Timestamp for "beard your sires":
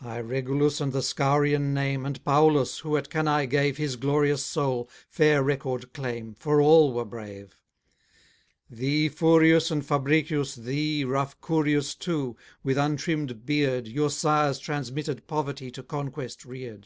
13.44-14.58